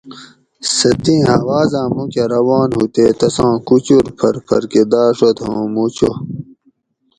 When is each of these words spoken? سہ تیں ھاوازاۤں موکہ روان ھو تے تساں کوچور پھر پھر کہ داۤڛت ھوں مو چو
سہ 0.75 0.89
تیں 1.03 1.21
ھاوازاۤں 1.29 1.87
موکہ 1.95 2.23
روان 2.33 2.69
ھو 2.75 2.83
تے 2.93 3.05
تساں 3.19 3.55
کوچور 3.67 4.05
پھر 4.19 4.35
پھر 4.47 4.63
کہ 4.71 4.81
داۤڛت 4.91 5.37
ھوں 5.43 5.63
مو 5.73 5.85
چو 5.95 6.11